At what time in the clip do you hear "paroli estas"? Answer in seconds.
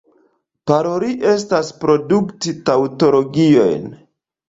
0.71-1.71